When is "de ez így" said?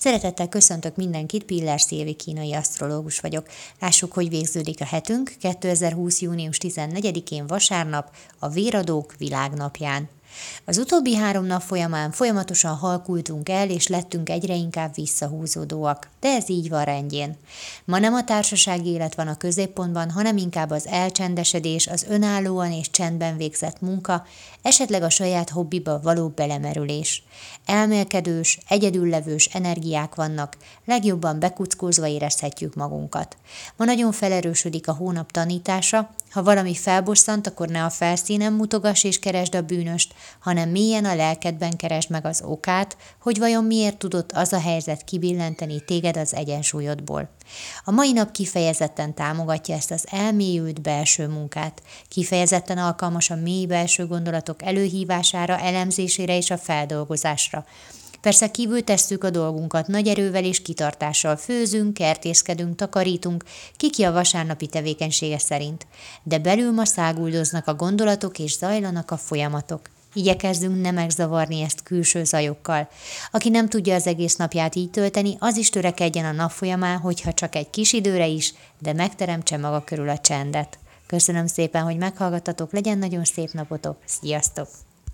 16.20-16.68